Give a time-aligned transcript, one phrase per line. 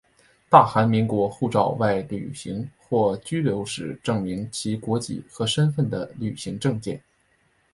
[0.49, 6.99] 大韩民国护照外旅行或居留时证明其国籍和身份的旅行证件。